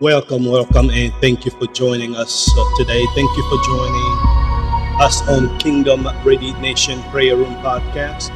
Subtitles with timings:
[0.00, 3.04] Welcome, welcome, and thank you for joining us uh, today.
[3.14, 4.16] Thank you for joining
[4.98, 8.30] us on Kingdom Ready Nation Prayer Room Podcast.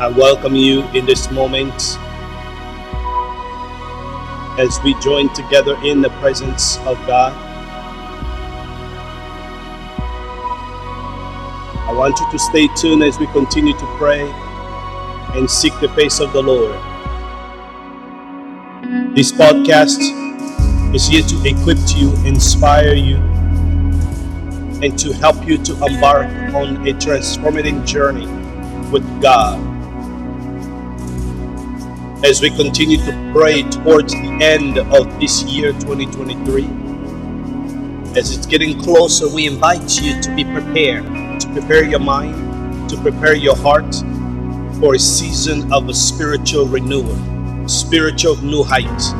[0.00, 1.98] I welcome you in this moment
[4.58, 7.34] as we join together in the presence of God.
[11.86, 14.32] I want you to stay tuned as we continue to pray
[15.34, 16.78] and seek the face of the Lord.
[19.16, 20.00] This podcast
[20.94, 23.16] is here to equip you, inspire you,
[24.82, 28.26] and to help you to embark on a transformative journey
[28.90, 29.58] with God
[32.24, 36.64] as we continue to pray towards the end of this year 2023.
[38.18, 41.04] As it's getting closer, we invite you to be prepared,
[41.40, 43.94] to prepare your mind, to prepare your heart
[44.82, 47.16] for a season of a spiritual renewal,
[47.68, 49.12] spiritual new heights.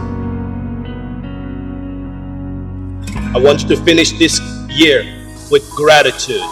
[3.33, 5.05] I want you to finish this year
[5.53, 6.43] with gratitude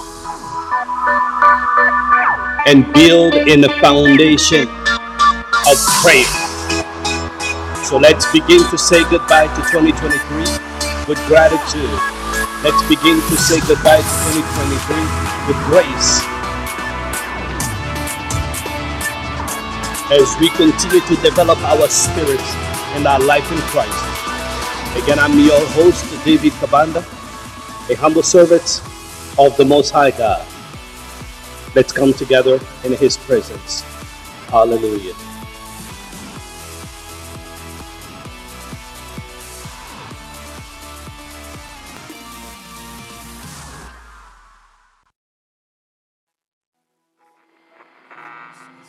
[2.68, 4.68] and build in the foundation
[5.66, 6.30] of prayer.
[7.82, 11.90] So let's begin to say goodbye to 2023 with gratitude.
[12.62, 16.39] Let's begin to say goodbye to 2023 with grace.
[20.12, 22.54] As we continue to develop our spirits
[22.96, 23.94] and our life in Christ.
[25.04, 26.98] Again, I'm your host, David Kabanda,
[27.88, 28.82] a humble servant
[29.38, 30.44] of the Most High God.
[31.76, 33.82] Let's come together in His presence.
[34.48, 35.14] Hallelujah.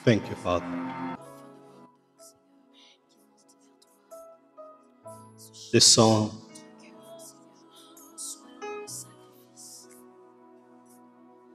[0.03, 0.65] Thank you, Father.
[5.71, 6.31] This song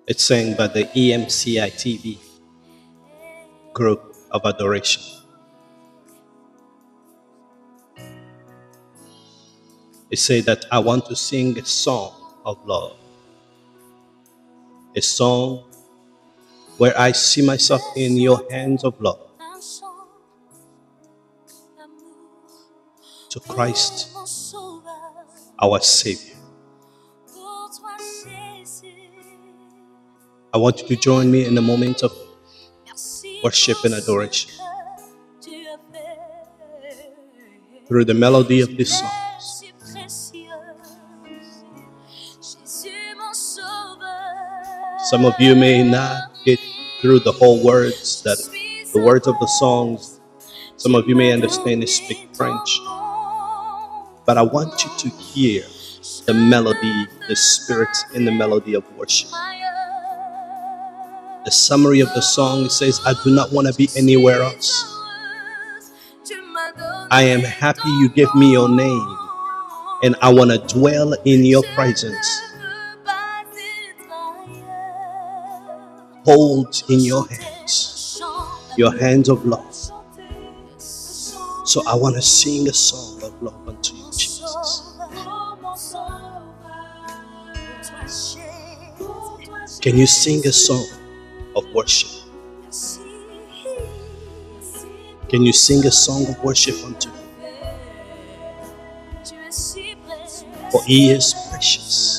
[0.07, 2.19] it's sang by the EMCI TV
[3.75, 5.03] group of adoration.
[10.11, 12.15] It say that I want to sing a song
[12.45, 12.97] of love,
[14.95, 15.65] a song
[16.79, 19.21] where I see myself in your hands of love
[23.31, 24.09] to Christ,
[25.61, 26.35] our Savior.
[30.53, 32.13] I want you to join me in a moment of
[33.43, 34.51] worship and adoration
[37.87, 39.11] through the melody of this song.
[45.11, 46.36] Some of you may not
[47.01, 48.39] through the whole words that
[48.93, 50.21] the words of the songs.
[50.77, 52.81] Some of you may understand and speak French.
[54.27, 55.63] But I want you to hear
[56.27, 59.31] the melody, the spirit in the melody of worship.
[61.45, 64.85] The summary of the song says, I do not want to be anywhere else.
[67.11, 69.19] I am happy you give me your name,
[70.03, 72.36] and I want to dwell in your presence.
[76.27, 78.21] Hold in your hands,
[78.77, 79.73] your hands of love.
[81.65, 84.97] So I want to sing a song of love unto you, Jesus.
[89.81, 90.87] Can you sing a song
[91.57, 92.11] of worship?
[95.29, 97.29] Can you sing a song of worship unto him?
[100.73, 102.16] For he is precious.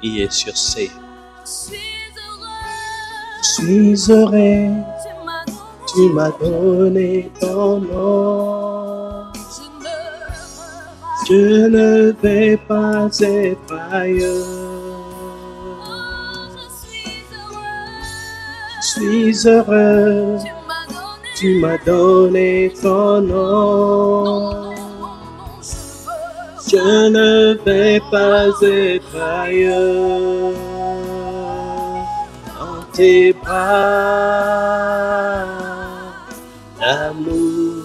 [0.00, 1.02] He is your Savior.
[3.42, 4.84] Suis heureux,
[5.86, 9.32] tu m'as donné ton nom.
[11.28, 14.64] Je ne vais pas être ailleurs.
[18.80, 20.38] Je suis heureux,
[21.36, 24.63] tu m'as donné ton nom.
[26.74, 30.52] Je ne vais pas être ailleurs.
[32.58, 33.84] Dans tes bras
[36.80, 37.84] d'amour,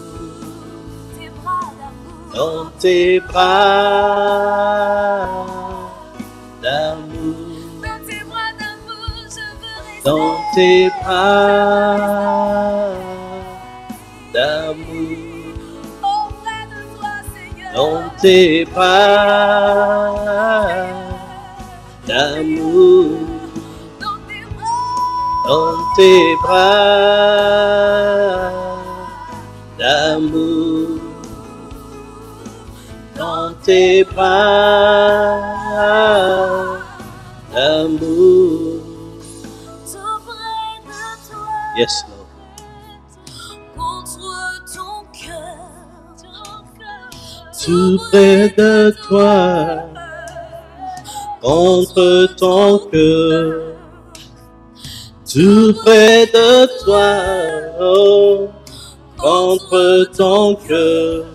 [2.34, 4.02] dans tes bras
[6.64, 7.46] d'amour,
[10.04, 11.96] dans tes bras
[14.34, 14.89] d'amour,
[17.80, 20.10] dans tes bras.
[22.08, 23.20] D'amour,
[25.48, 27.40] dans tes bras.
[29.78, 31.00] D'amour,
[33.18, 35.40] dans tes bras.
[37.54, 38.80] D'amour.
[41.78, 42.04] Yes,
[47.70, 49.84] Tout près de toi,
[51.40, 53.76] contre ton cœur.
[55.32, 57.22] Tout près de toi,
[57.80, 58.48] oh,
[59.20, 61.26] contre ton cœur.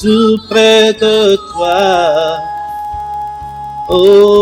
[0.00, 2.38] Tout près de toi,
[3.90, 4.40] oh.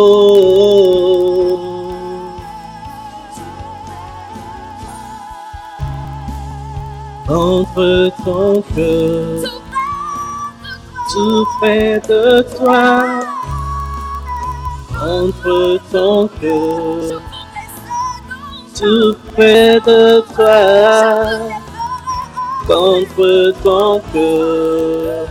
[7.27, 9.60] Contre ton cœur,
[11.12, 13.05] tout près de toi,
[14.99, 17.21] contre ton cœur,
[18.79, 20.61] tout près de toi,
[22.67, 25.27] contre ton cœur,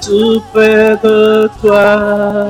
[0.00, 2.46] tout près de toi,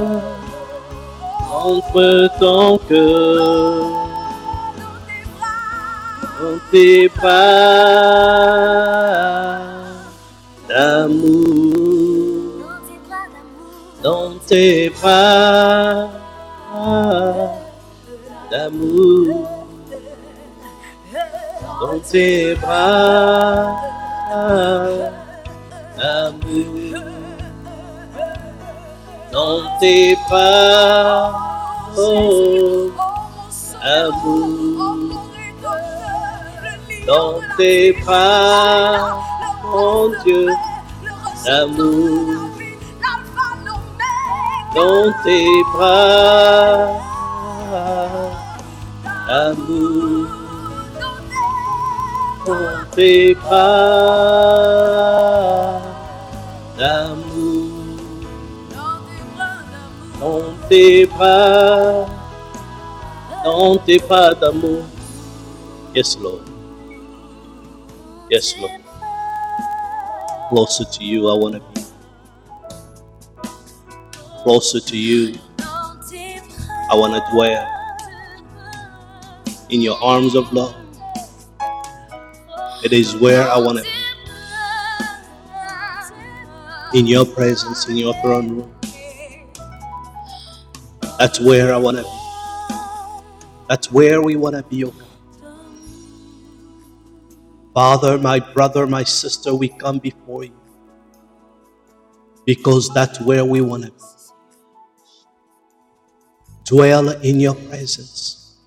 [1.51, 3.83] contre ton cœur,
[6.41, 7.55] dans tes bras
[10.69, 11.64] d'amour,
[14.05, 16.11] dans tes bras.
[18.51, 19.49] D'amour.
[21.81, 23.75] dans tes bras.
[25.97, 27.03] D'amour,
[29.33, 31.33] dans tes bras,
[31.97, 32.91] oh,
[37.07, 39.19] dans tes bras,
[39.63, 40.49] mon Dieu,
[41.45, 42.54] d'amour,
[44.75, 46.89] dans tes bras,
[49.29, 50.27] amour,
[52.47, 53.61] dans tes bras,
[56.77, 57.71] d'amour,
[60.21, 62.07] dans tes bras,
[63.45, 64.85] dans tes bras d'amour.
[65.95, 66.43] Yes, Lord.
[68.29, 68.81] Yes, Lord.
[70.49, 71.84] Closer to you, I want to be.
[74.45, 75.39] Closer to you,
[76.91, 77.87] I want to dwell
[79.71, 80.77] in your arms of love.
[82.85, 83.91] It is where I want to be.
[86.99, 88.75] In your presence, in your throne room.
[91.19, 92.11] That's where I want to be.
[93.69, 95.09] That's where we want to be, oh God.
[97.75, 100.55] Father, my brother, my sister, we come before you
[102.47, 104.14] because that's where we want to be.
[106.65, 108.59] Dwell in your presence,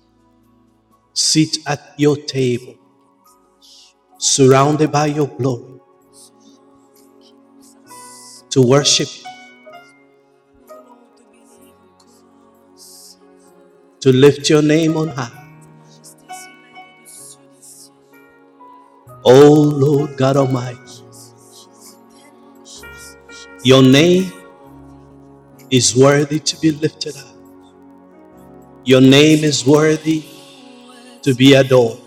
[1.14, 2.76] sit at your table,
[4.18, 5.80] surrounded by your glory,
[8.50, 9.08] to worship
[14.00, 15.48] to lift your name on high.
[19.24, 20.78] Oh Lord God Almighty,
[23.64, 24.32] your name
[25.70, 27.37] is worthy to be lifted up.
[28.88, 30.24] Your name is worthy
[31.20, 31.98] to be adored.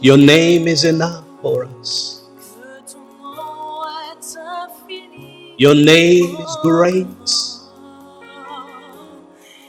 [0.00, 2.24] Your name is enough for us.
[5.56, 7.06] Your name is great.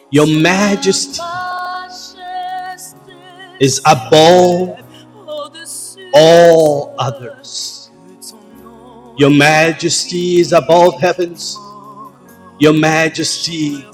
[0.09, 1.21] Your majesty
[3.59, 4.79] is above
[6.15, 7.91] all others.
[9.15, 11.55] Your majesty is above heavens.
[12.59, 13.85] Your majesty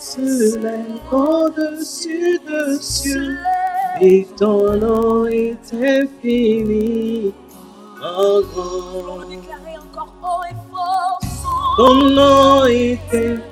[0.00, 3.38] se lève au-dessus de cieux
[4.00, 7.32] et ton nom est infini.
[8.02, 9.28] Oh, grand.
[9.28, 13.51] Déclarer encore haut et fort son Ton nom est infini.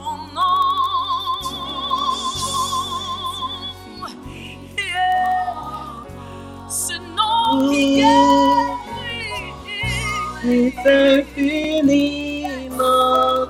[10.85, 12.77] est infiniment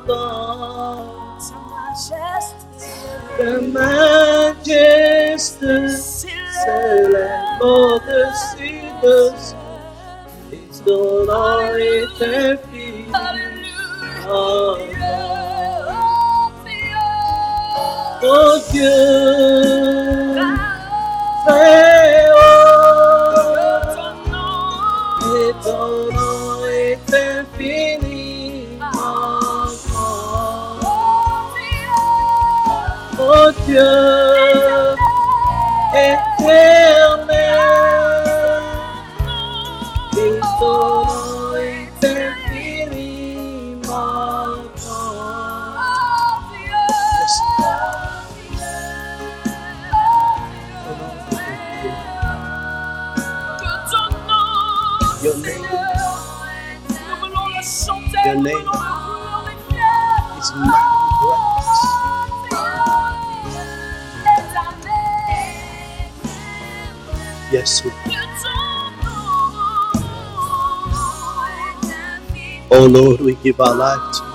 [0.08, 1.06] grand.
[1.40, 2.88] Ta majesté.
[3.38, 3.52] Ta
[4.60, 9.16] majesté s'élève au-dessus de
[10.54, 13.80] et ton nom est infiniment Alléluia.
[14.28, 14.78] grand.
[18.24, 18.60] Oh,
[33.74, 34.11] Oh
[67.52, 67.96] Yes, Lord.
[72.72, 74.32] Oh Lord, we give our life to you.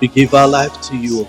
[0.00, 1.26] We give our life to you.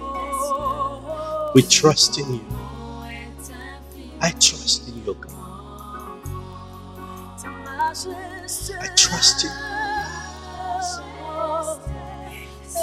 [0.00, 1.52] Oh.
[1.54, 2.44] We trust in you.
[4.20, 5.32] I trust in you, oh God.
[8.80, 9.61] I trust in you.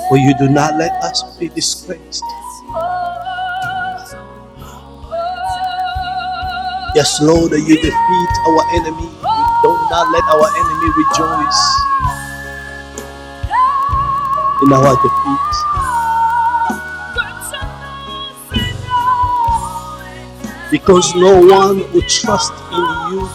[0.09, 2.23] For you do not let us be disgraced.
[6.95, 9.05] Yes, Lord, you defeat our enemy.
[9.05, 11.61] You do not let our enemy rejoice
[14.63, 15.53] in our defeat.
[20.71, 23.29] Because no one who trusts in you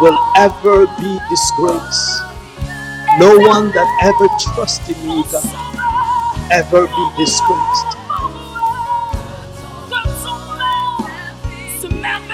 [0.00, 2.22] will ever be disgraced.
[3.18, 5.63] No one that ever trusts in you, God,
[6.54, 7.98] ever be disgraced.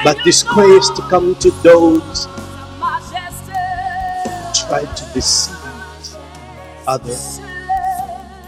[0.05, 2.49] But disgrace to come to those who
[4.55, 5.57] try to deceive
[6.87, 7.41] others,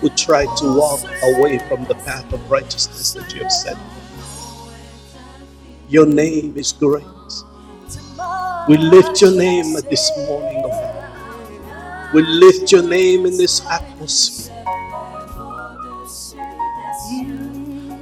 [0.00, 3.76] who try to walk away from the path of righteousness that you have set.
[5.88, 7.04] Your name is great.
[8.68, 11.04] We lift your name this morning, God.
[12.14, 14.64] We lift your name in this atmosphere.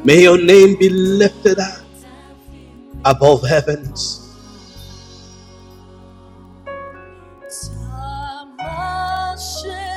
[0.05, 1.81] May your name be lifted up
[3.05, 4.37] above heavens.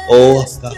[0.10, 0.75] Oh, God.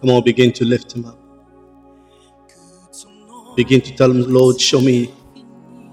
[0.00, 1.18] Come on, begin to lift him up.
[3.56, 5.12] Begin to tell him, Lord, show me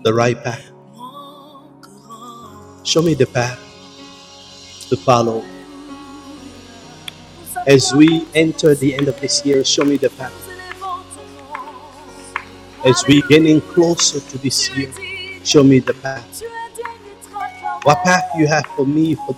[0.03, 0.71] the right path.
[2.83, 3.59] Show me the path
[4.89, 5.45] to follow.
[7.67, 10.33] As we enter the end of this year, show me the path.
[12.85, 14.91] As we getting closer to this year,
[15.43, 16.43] show me the path.
[17.81, 19.35] What path you have for me for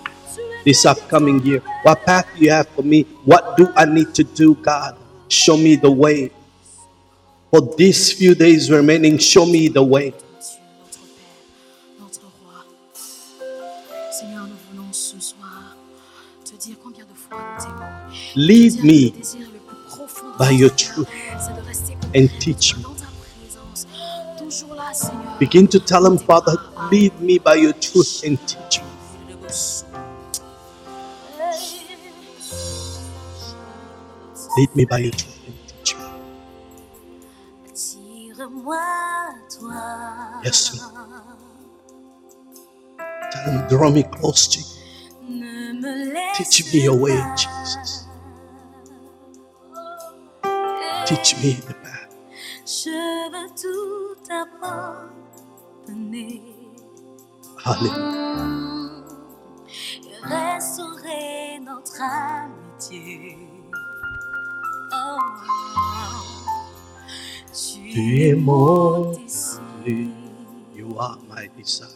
[0.62, 1.62] this upcoming year?
[1.84, 3.04] What path you have for me?
[3.24, 4.98] What do I need to do, God?
[5.28, 6.30] Show me the way.
[7.50, 10.12] For these few days remaining, show me the way.
[18.38, 19.14] Lead me
[20.38, 21.08] by your truth
[22.14, 22.84] and teach me.
[25.38, 26.54] Begin to tell him, Father,
[26.92, 28.88] lead me by your truth and teach me.
[34.58, 36.04] Lead me by your truth and teach me.
[40.44, 40.94] Yes, Lord.
[43.32, 44.66] Tell him, draw me close to you.
[46.34, 47.16] Teach me your way.
[47.36, 47.97] Jesus.
[51.08, 52.14] Teach me the path.
[52.66, 56.42] Je veux tout abandonner.
[57.64, 59.04] Hallelujah.
[60.24, 63.38] Restaurer notre amitié.
[64.92, 65.18] Oh,
[67.52, 69.58] Tu es mon ici.
[70.76, 71.88] You are my desire.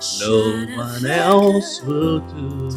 [0.00, 2.68] Je No ne one else will do.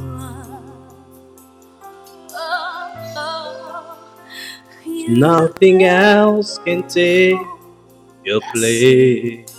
[5.07, 7.37] Nothing else can take
[8.23, 9.49] your place.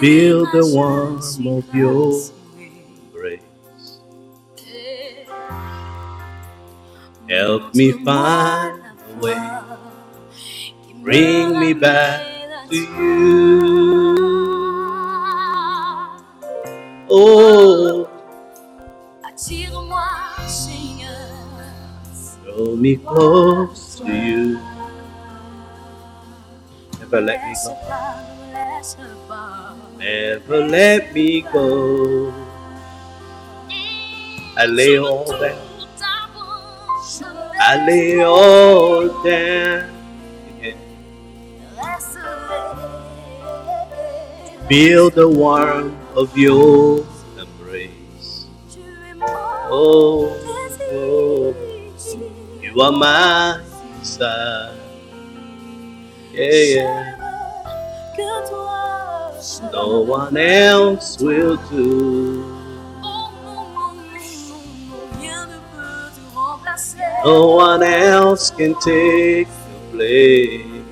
[0.00, 2.20] Feel the warmth of your
[3.12, 3.40] grace.
[7.28, 9.60] Help me find a way.
[11.02, 12.22] Bring me back
[12.70, 14.16] to you.
[17.10, 18.05] Oh,
[22.76, 24.60] me close to you.
[27.00, 27.76] Never let me go.
[29.98, 32.34] Never let me go.
[34.56, 35.62] I lay all down.
[37.60, 39.90] I lay all down.
[40.58, 40.78] Again.
[44.68, 47.06] Feel the warmth of your
[47.38, 48.46] embrace.
[49.70, 50.45] Oh,
[52.76, 53.58] you are my
[54.02, 54.76] side.
[56.32, 57.16] Yeah, yeah.
[59.72, 62.44] No one else will do.
[67.24, 70.84] No one else can take your place.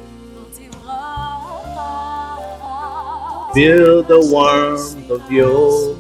[3.53, 5.99] Feel the warmth of your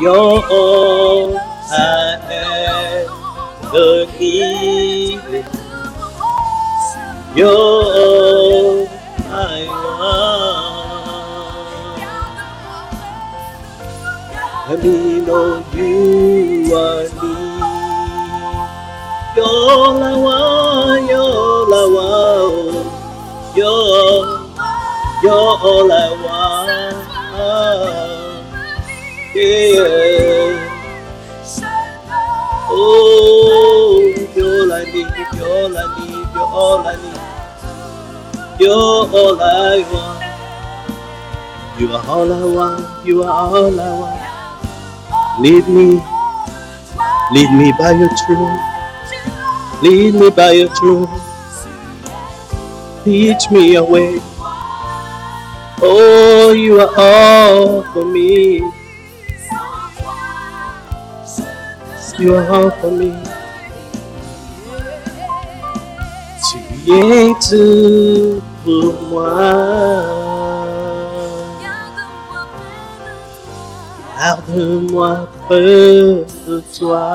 [0.00, 2.20] You're all I
[3.74, 4.81] ever needed.
[7.34, 8.86] You're all
[9.30, 11.22] I want.
[14.68, 17.32] Let me know you are me.
[19.34, 21.08] You're all I want.
[21.08, 23.56] You're all I want.
[23.56, 24.20] You're,
[25.22, 26.96] you're all I want.
[29.34, 30.68] Yeah.
[32.68, 35.08] Oh, you're all I need.
[35.34, 36.12] You're all I need.
[36.34, 37.11] You're all I need.
[38.62, 40.22] You're all I want.
[41.80, 43.04] You are all I want.
[43.04, 45.42] You are all I want.
[45.42, 45.98] Lead me.
[47.32, 48.60] Lead me by your truth.
[49.82, 51.10] Lead me by your truth.
[53.02, 54.20] Teach me your way.
[55.82, 58.58] Oh, you are all for me.
[62.16, 63.10] You are all for me.
[66.84, 69.32] Es tout pour moi.
[74.18, 77.08] Garde-moi près de toi.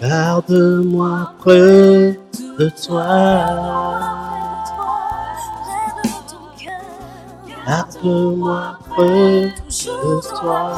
[0.00, 2.18] Garde-moi près
[2.58, 3.04] de toi.
[7.66, 10.72] Garde-moi près de toi.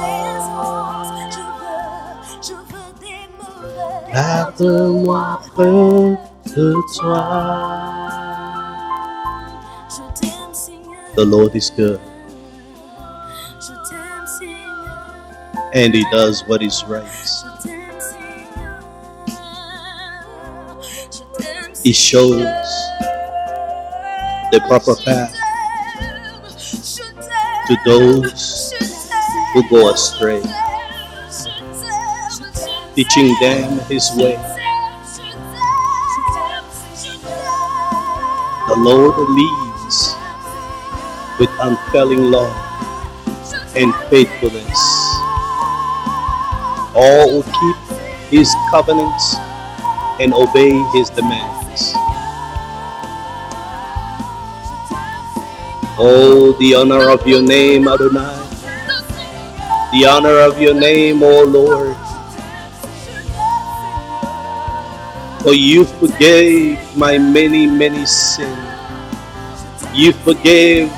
[4.13, 6.73] Garde-moi près de.
[11.15, 12.01] The Lord is good
[15.73, 17.09] and He does what is right.
[21.83, 22.43] He shows
[24.53, 25.35] the proper path
[27.67, 28.73] to those
[29.55, 30.43] who go astray,
[32.95, 34.52] teaching them His way.
[38.73, 40.17] The Lord leads
[41.39, 42.57] with unfailing love
[43.77, 44.81] and faithfulness.
[46.97, 47.77] All who keep
[48.31, 49.37] His covenants
[50.21, 51.93] and obey His demands.
[55.99, 58.41] Oh, the honor of your name, Adonai.
[59.93, 62.02] The honor of your name, O Lord.
[65.43, 68.59] For you forgave my many, many sins.
[69.93, 70.91] You forgave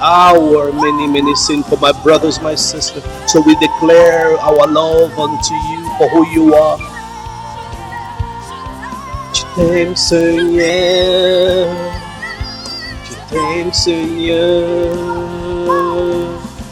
[0.00, 3.04] our many, many sins for my brothers, my sisters.
[3.26, 6.78] So we declare our love unto you for who you are.
[9.54, 11.68] T'aime, Seigneur.
[13.04, 14.94] Je t'aime, Seigneur.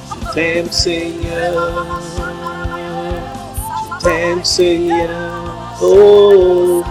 [0.08, 1.86] Je t'aime, Seigneur.
[3.76, 5.10] Je t'aime, Seigneur.
[5.82, 6.82] Oh,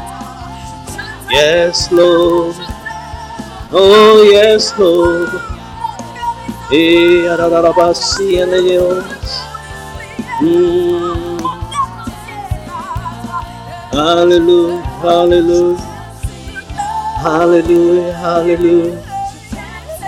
[1.32, 2.56] yes, Lord.
[3.72, 5.30] Oh, yes, Lord.
[6.72, 9.06] Eh, ararabasi, en Dios.
[10.42, 11.39] Mm,
[13.92, 15.78] hallelujah, hallelujah.
[17.20, 19.02] Hallelujah, hallelujah.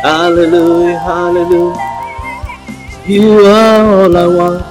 [0.02, 1.76] Hallelujah, hallelujah.
[3.06, 4.66] You are all I want.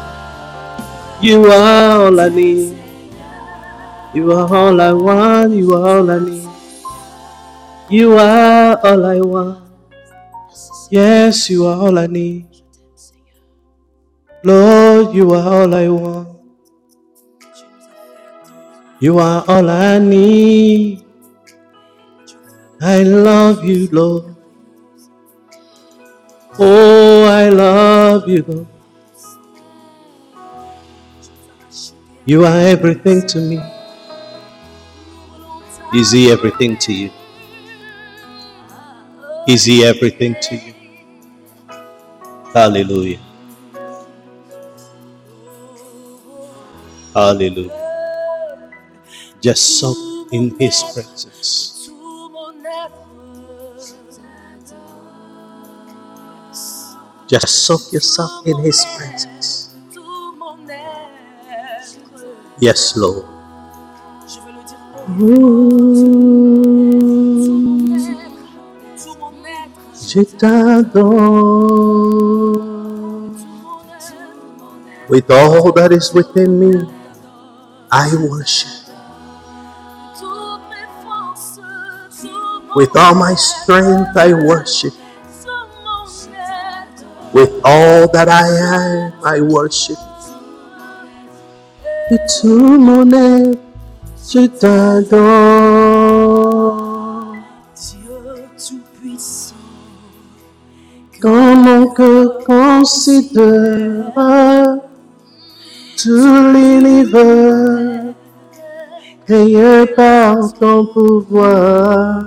[1.22, 2.79] You are all I need.
[4.12, 5.52] You are all I want.
[5.52, 6.48] You are all I need.
[7.88, 9.70] You are all I want.
[10.90, 12.46] Yes, you are all I need.
[14.42, 16.28] Lord, you are all I want.
[19.00, 21.04] You are all I need.
[22.80, 24.34] I love you, Lord.
[26.58, 28.66] Oh, I love you, Lord.
[32.24, 33.60] You are everything to me.
[35.94, 37.10] Is he everything to you?
[39.48, 40.74] Is he everything to you?
[42.54, 43.20] Hallelujah.
[47.14, 47.90] Hallelujah.
[49.40, 49.96] Just soak
[50.32, 51.90] in his presence.
[57.28, 59.76] Just soak yourself in his presence.
[62.60, 63.26] Yes, Lord.
[70.12, 71.10] Je t'adore.
[75.08, 76.86] With all that is within me,
[77.90, 78.70] I worship.
[82.76, 84.94] With all my strength, I worship.
[87.32, 89.98] With all that I am, I worship.
[92.12, 93.69] Et tout mon être,
[94.32, 95.16] je t'adore.
[97.74, 97.98] Dieu
[98.56, 99.54] Tout-Puissant,
[101.20, 104.12] Quand mon cœur considère
[105.96, 108.04] tout l'univers.
[109.26, 112.20] Créé par ton pouvoir,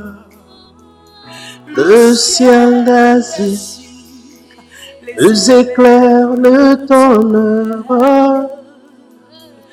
[1.76, 3.86] le ciel d'Asie,
[5.20, 8.48] les éclairs, le tonnerre,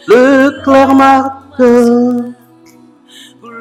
[0.08, 2.34] le clair matin,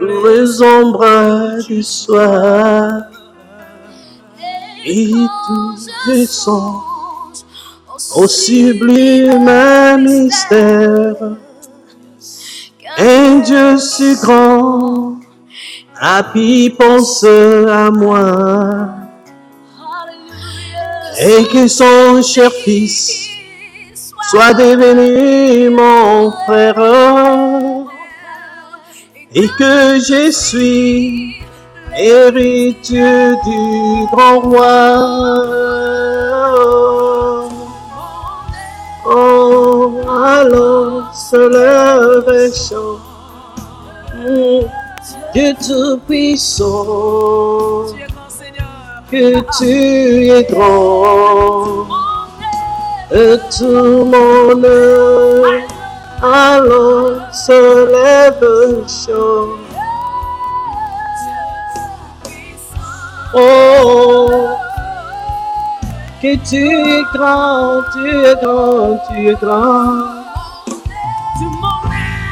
[0.01, 3.03] les ombres du soir,
[4.85, 5.11] et
[5.47, 6.81] tous les sons
[8.15, 11.15] au sublime mystère.
[12.97, 15.15] Un Dieu si grand
[15.99, 18.89] a pu penser à moi
[21.21, 23.29] et que son cher fils
[24.29, 26.77] soit devenu mon frère
[29.35, 31.35] et que je suis
[31.97, 34.69] héritier du grand roi.
[39.05, 42.99] Oh, alors se lève et chante,
[44.17, 44.67] Mon
[45.33, 46.65] Dieu Tout-Puissant,
[49.11, 51.87] que tu es grand,
[53.11, 55.68] et tout mon œuvre,
[56.21, 59.59] alors se lève chante.
[63.33, 64.29] Oh,
[66.21, 70.19] que tu es grand, tu es grand, tu es grand.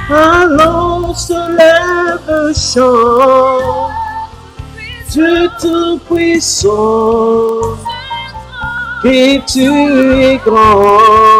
[0.09, 3.89] Allons se lève, chant,
[5.09, 6.71] Dieu tout-puissant,
[9.03, 9.69] que tu
[10.23, 11.36] es grand.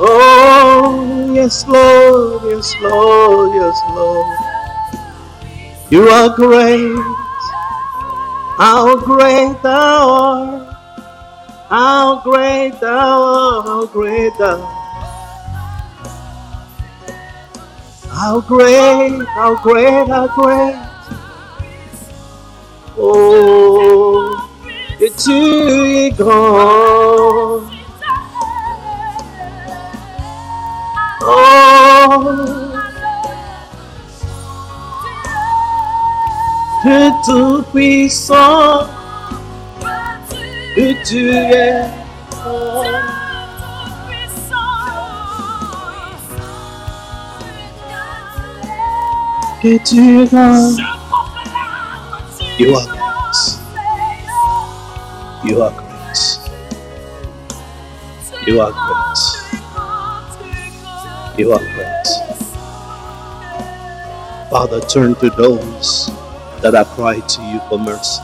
[0.00, 4.26] Oh, yes, Lord, yes, Lord, yes, Lord.
[5.90, 6.96] You are great.
[8.58, 10.76] How great thou art.
[11.68, 13.66] How great thou art.
[13.66, 14.78] How great thou art.
[18.18, 20.76] How great, how great, how great.
[22.98, 24.36] Oh,
[24.98, 25.32] que tu
[25.94, 27.77] es
[31.30, 32.24] Oh,
[36.82, 38.88] que tout-puissant,
[40.74, 41.90] que tu es.
[42.46, 42.82] Oh,
[49.60, 49.78] que.
[52.58, 53.58] You are great.
[55.44, 56.38] You are great.
[58.46, 59.37] You are great.
[64.50, 66.10] Father, turn to those
[66.62, 68.22] that have cried to you for mercy.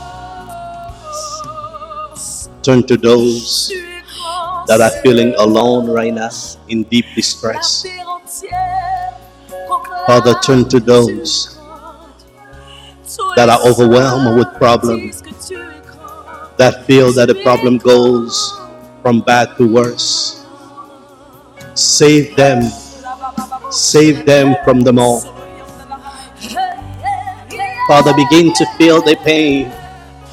[2.63, 3.71] Turn to those
[4.65, 6.31] that are feeling alone right now
[6.67, 7.85] in deep distress.
[10.07, 11.59] Father, turn to those
[13.35, 15.21] that are overwhelmed with problems,
[16.57, 18.51] that feel that the problem goes
[19.03, 20.43] from bad to worse.
[21.75, 22.63] Save them,
[23.69, 25.34] save them from them all.
[27.87, 29.71] Father, begin to feel the pain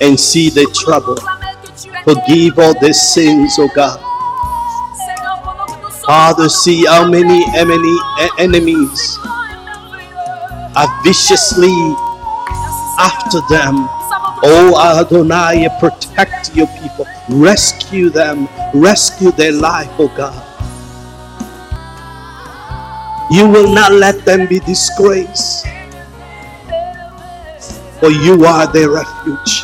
[0.01, 1.17] and see the trouble.
[2.05, 4.01] Forgive all their sins, oh God.
[6.07, 7.45] Father, see how many
[8.39, 9.19] enemies
[10.75, 11.73] are viciously
[12.99, 13.87] after them.
[14.45, 20.35] Oh Adonai, protect your people, rescue them, rescue their life, oh God.
[23.31, 25.67] You will not let them be disgraced,
[28.03, 29.63] for you are their refuge.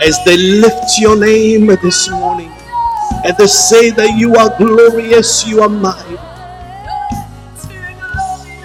[0.00, 2.52] As they lift your name this morning,
[3.24, 6.18] and they say that you are glorious, you are mine.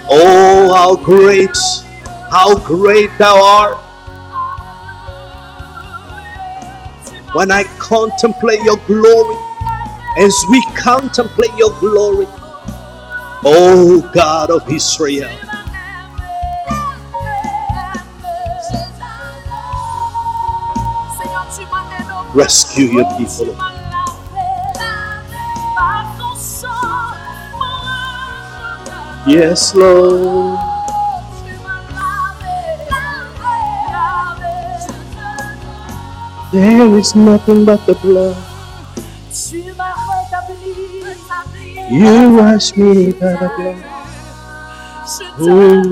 [0.08, 1.56] Oh, how great,
[2.30, 3.76] how great thou art.
[7.34, 9.36] When I contemplate your glory,
[10.18, 12.28] as we contemplate your glory,
[13.44, 15.36] oh God of Israel.
[22.32, 23.56] Rescue your people.
[29.26, 30.58] Yes, Lord.
[36.52, 38.36] There is nothing but the blood.
[41.90, 43.84] You wash me by the blood.
[45.38, 45.82] Oh,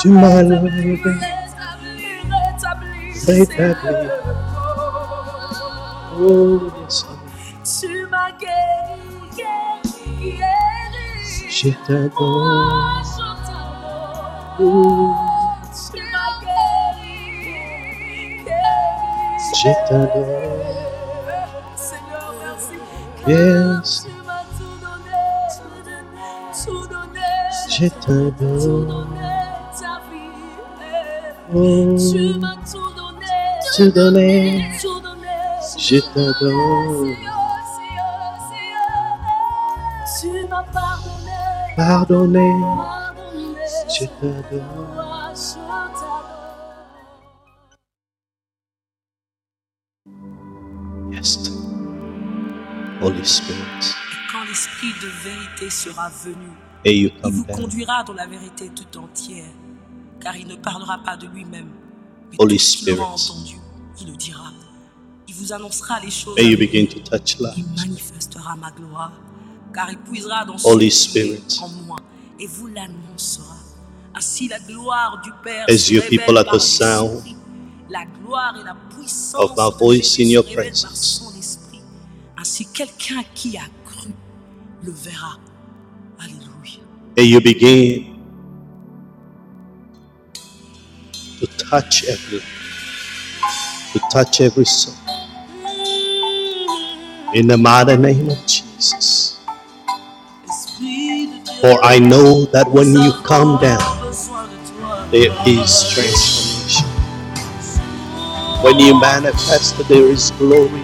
[0.00, 1.14] to my living, rétabli.
[1.14, 1.33] Yes, Lord.
[8.10, 9.00] M'as guéri,
[18.44, 18.54] guéri.
[19.54, 20.34] je t'adore.
[21.76, 22.76] Seigneur, merci.
[23.26, 24.06] Yes,
[26.86, 27.20] donné,
[29.80, 30.30] ta vie.
[31.54, 32.63] Oh,
[33.76, 33.88] Je
[36.14, 37.06] t'adore.
[40.20, 41.34] Tu m'as pardonné,
[41.76, 42.54] Pardonné.
[43.88, 45.34] Je t'adore.
[51.10, 51.50] Yes.
[53.02, 53.58] Holy Spirit.
[54.12, 56.50] Et quand l'Esprit de vérité sera venu,
[56.84, 59.50] il vous conduira dans la vérité tout entière,
[60.20, 61.70] car il ne parlera pas de lui-même,
[62.30, 63.38] mais Holy tout ce qu'il aura Spirit.
[63.40, 63.63] entendu,
[64.00, 64.52] il le dira.
[65.28, 67.76] Il vous annoncera les choses May you begin to touch Il lives.
[67.76, 69.12] manifestera ma gloire,
[69.72, 71.58] car il puisera dans Holy Spirit.
[71.62, 71.96] en moi
[72.38, 73.56] et vous l'annoncera.
[74.14, 77.22] Ainsi la gloire du Père As se your people at the sound.
[77.90, 81.80] La gloire et la puissance of my de voice in your par son esprit.
[82.36, 84.10] Ainsi quelqu'un qui a cru
[84.82, 85.38] le verra.
[86.18, 86.80] Alléluia.
[87.16, 88.16] May you begin
[91.40, 92.40] to touch every
[93.94, 94.94] to touch every soul.
[97.34, 99.40] In the mighty name of Jesus.
[101.60, 104.12] For I know that when you come down,
[105.10, 106.88] there is transformation.
[108.62, 110.82] When you manifest, there is glory,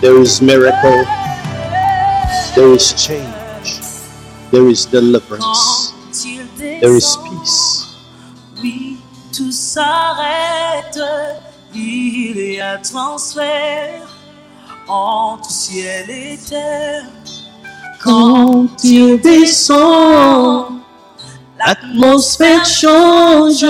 [0.00, 1.04] there is miracle,
[2.56, 3.80] there is change,
[4.50, 5.92] there is deliverance,
[6.64, 7.77] there is peace.
[9.78, 11.00] S'arrête.
[11.72, 14.08] Il y a transfert
[14.88, 17.04] entre ciel et terre.
[18.02, 20.80] Quand il descend,
[21.64, 23.64] l'atmosphère change.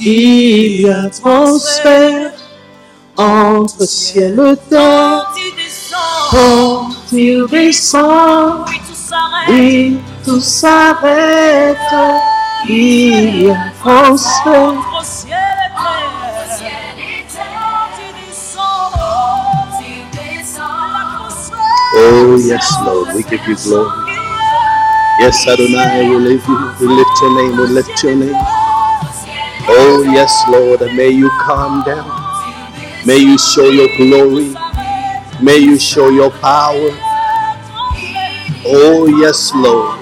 [0.00, 2.32] Il y a transfert
[3.18, 5.26] entre ciel et terre.
[5.30, 6.30] quand il descend.
[6.30, 8.64] Quand il descend,
[9.50, 11.76] Oui, tout s'arrête.
[12.66, 13.54] Il
[21.96, 24.12] Oh, yes, Lord, we give you glory.
[25.20, 28.34] Yes, Adonai, we lift you, we lift your name, we lift your name.
[29.68, 32.10] Oh, yes, Lord, and may you calm down.
[33.06, 34.54] May you show your glory.
[35.42, 36.90] May you show your power.
[38.66, 39.93] Oh, yes, Lord.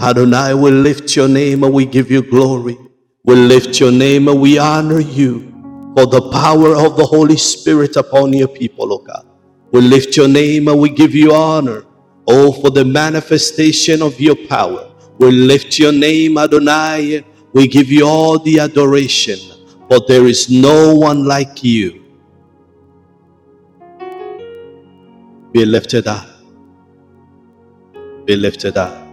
[0.00, 2.76] Adonai, we lift your name and we give you glory.
[3.24, 5.50] We lift your name and we honor you.
[5.96, 9.24] for the power of the Holy Spirit upon your people, O God.
[9.70, 11.84] We lift your name and we give you honor.
[12.26, 14.90] Oh, for the manifestation of your power.
[15.18, 17.24] We lift your name, Adonai.
[17.52, 19.38] We give you all the adoration,
[19.88, 22.03] for there is no one like you.
[25.54, 26.26] Be lifted up.
[28.26, 29.08] Be lifted up.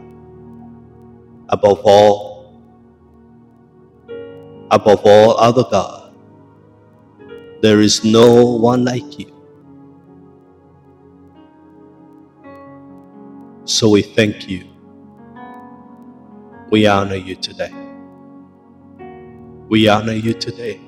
[1.49, 2.61] Above all,
[4.71, 6.15] above all other God,
[7.61, 9.31] there is no one like you.
[13.65, 14.67] So we thank you.
[16.71, 17.73] We honor you today.
[19.69, 20.81] We honor you today.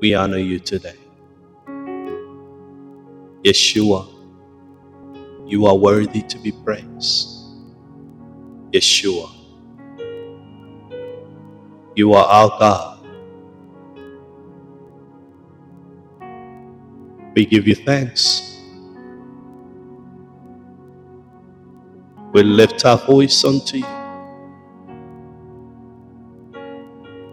[0.00, 0.96] We honor you today.
[3.44, 4.08] Yeshua,
[5.46, 7.28] you are worthy to be praised.
[8.72, 9.30] Yeshua,
[11.96, 13.06] you are our God.
[17.34, 18.60] We give you thanks.
[22.32, 23.86] We lift our voice unto you.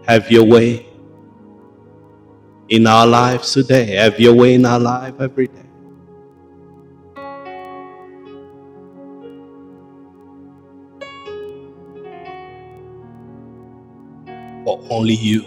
[0.06, 0.86] Have your way
[2.68, 3.96] in our lives today.
[3.96, 5.62] Have your way in our life every day.
[14.64, 15.44] For only you,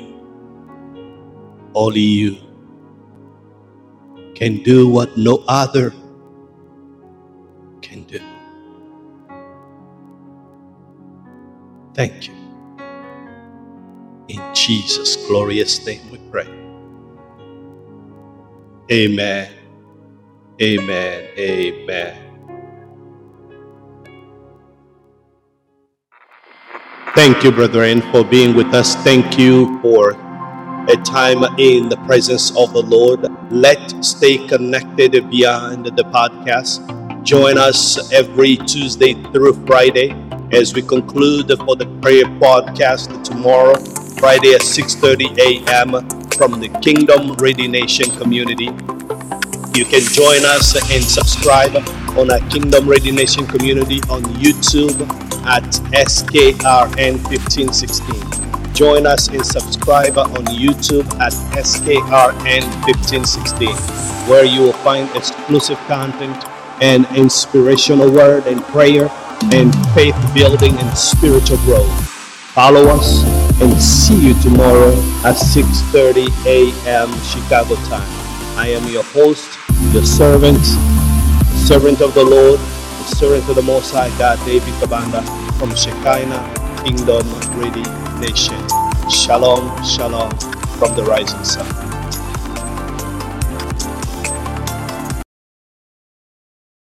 [1.75, 2.37] only you
[4.35, 5.93] can do what no other
[7.81, 8.21] can do.
[11.93, 12.33] Thank you.
[14.29, 16.68] In Jesus' glorious name we pray.
[18.91, 19.51] Amen.
[20.61, 21.27] Amen.
[21.37, 22.17] Amen.
[27.15, 28.95] Thank you, brethren, for being with us.
[28.97, 30.11] Thank you for
[30.89, 33.27] a time in the presence of the Lord.
[33.51, 36.81] Let's stay connected beyond the podcast.
[37.23, 40.15] Join us every Tuesday through Friday
[40.51, 43.75] as we conclude for the prayer podcast tomorrow,
[44.17, 46.18] Friday at 6:30 a.m.
[46.39, 48.71] from the Kingdom Ready Nation community.
[49.77, 51.75] You can join us and subscribe
[52.17, 54.97] on our Kingdom Ready Nation community on YouTube
[55.45, 58.73] at SKRN1516.
[58.73, 66.45] Join us and subscribe on YouTube at SKRN1516, where you will find exclusive content
[66.81, 69.11] and inspirational word and prayer
[69.51, 72.08] and faith building and spiritual growth.
[72.59, 73.23] Follow us
[73.61, 74.91] and see you tomorrow
[75.23, 77.07] at 6:30 a.m.
[77.23, 78.03] Chicago time.
[78.59, 79.47] I am your host,
[79.93, 80.59] your servant,
[81.55, 82.59] servant of the Lord,
[83.15, 85.23] servant of the Most High God, David Kabanda
[85.57, 86.43] from Shekinah
[86.83, 87.23] Kingdom
[87.55, 87.87] Ready
[88.19, 88.59] Nation.
[89.09, 90.29] Shalom, shalom
[90.79, 91.88] from the rising sun.